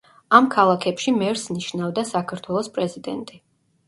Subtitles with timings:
[0.35, 3.39] ამ ქალაქებში მერს ნიშნავდა საქართველოს პრეზიდენტი.